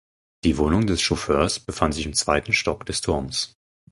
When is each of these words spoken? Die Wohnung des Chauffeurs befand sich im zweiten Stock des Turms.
Die 0.43 0.57
Wohnung 0.57 0.87
des 0.87 0.99
Chauffeurs 0.99 1.59
befand 1.59 1.93
sich 1.93 2.07
im 2.07 2.15
zweiten 2.15 2.53
Stock 2.53 2.87
des 2.87 3.01
Turms. 3.01 3.53